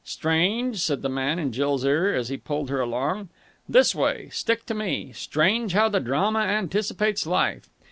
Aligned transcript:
"Strange," 0.03 0.79
said 0.79 1.03
the 1.03 1.09
man 1.09 1.37
in 1.37 1.51
Jill's 1.51 1.85
ear, 1.85 2.11
as 2.15 2.29
he 2.29 2.35
pulled 2.37 2.71
her 2.71 2.79
along. 2.81 3.29
"This 3.69 3.93
way. 3.93 4.29
Stick 4.31 4.65
to 4.65 4.73
me. 4.73 5.11
Strange 5.11 5.73
how 5.73 5.89
the 5.89 5.99
drama 5.99 6.39
anticipates 6.39 7.27
life! 7.27 7.69